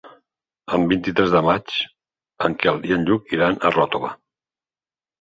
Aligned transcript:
El 0.77 0.85
vint-i-tres 0.93 1.35
de 1.35 1.43
maig 1.49 1.77
en 2.49 2.59
Quel 2.65 2.83
i 2.91 2.99
en 2.99 3.09
Lluc 3.13 3.39
iran 3.39 3.65
a 3.71 3.77
Ròtova. 3.81 4.15